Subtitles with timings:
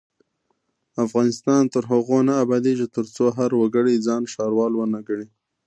[1.05, 5.27] افغانستان تر هغو نه ابادیږي، ترڅو هر وګړی ځان ښاروال ونه ګڼي.